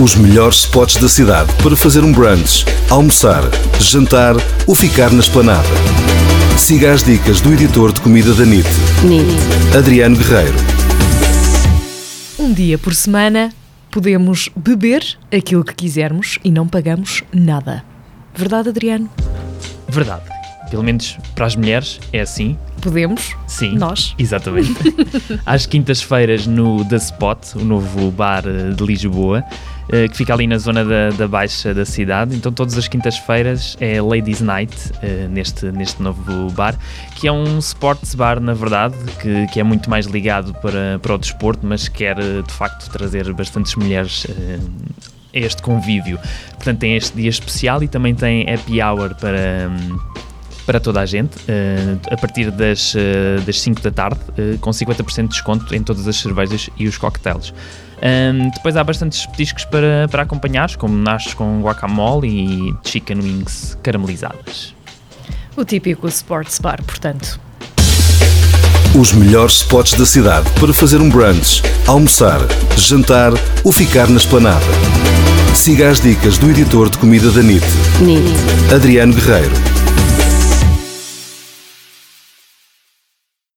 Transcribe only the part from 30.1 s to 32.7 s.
fica ali na zona da, da Baixa da cidade. Então,